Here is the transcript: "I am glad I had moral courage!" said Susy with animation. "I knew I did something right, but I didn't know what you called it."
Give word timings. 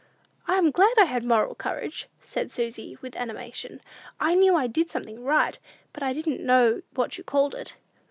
"I 0.47 0.55
am 0.55 0.71
glad 0.71 0.93
I 0.97 1.03
had 1.05 1.23
moral 1.23 1.53
courage!" 1.53 2.07
said 2.23 2.49
Susy 2.49 2.97
with 3.01 3.15
animation. 3.15 3.81
"I 4.19 4.33
knew 4.33 4.55
I 4.55 4.65
did 4.65 4.89
something 4.89 5.23
right, 5.23 5.59
but 5.93 6.01
I 6.01 6.11
didn't 6.11 6.41
know 6.43 6.81
what 6.95 7.19
you 7.19 7.23
called 7.23 7.53
it." 7.53 7.75